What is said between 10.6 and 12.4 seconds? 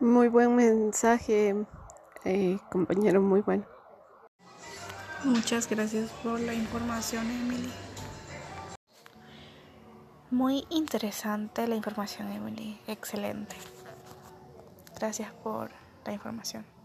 interesante la información,